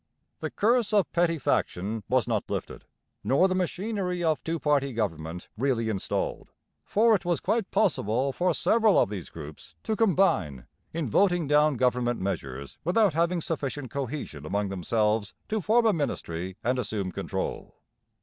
The 0.39 0.49
curse 0.49 0.93
of 0.93 1.11
petty 1.11 1.37
faction 1.37 2.01
was 2.09 2.27
not 2.27 2.49
lifted, 2.49 2.85
nor 3.23 3.47
the 3.47 3.53
machinery 3.53 4.23
of 4.23 4.43
two 4.43 4.57
party 4.57 4.93
government 4.93 5.47
really 5.59 5.89
installed, 5.89 6.49
for 6.83 7.13
it 7.13 7.23
was 7.23 7.39
quite 7.39 7.69
possible 7.69 8.33
for 8.33 8.51
several 8.55 8.97
of 8.97 9.09
these 9.09 9.29
groups 9.29 9.75
to 9.83 9.95
combine 9.95 10.65
in 10.91 11.07
voting 11.07 11.47
down 11.47 11.75
government 11.75 12.19
measures 12.19 12.79
without 12.83 13.13
having 13.13 13.41
sufficient 13.41 13.91
cohesion 13.91 14.43
among 14.43 14.69
themselves 14.69 15.35
to 15.49 15.61
form 15.61 15.85
a 15.85 15.93
ministry 15.93 16.57
and 16.63 16.79
assume 16.79 17.11
control. 17.11 17.75